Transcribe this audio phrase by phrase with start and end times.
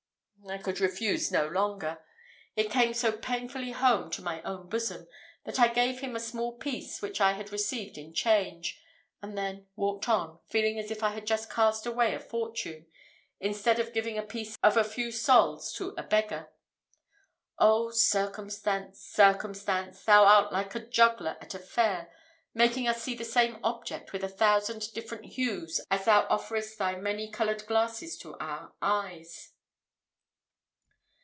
[0.49, 1.99] I could refuse no longer.
[2.55, 5.07] It came so painfully home to my own bosom,
[5.45, 8.81] that I gave him a small piece which I had received in change,
[9.21, 12.87] and then walked on, feeling as if I had just cast away a fortune,
[13.39, 16.51] instead of giving a piece of a few sols to a beggar.
[17.59, 18.99] Oh, circumstance!
[18.99, 20.03] circumstance!
[20.03, 22.11] thou art like a juggler at a fair,
[22.55, 26.95] making us see the same object with a thousand different hues as thou offerest thy
[26.95, 29.53] many coloured glasses to our eyes.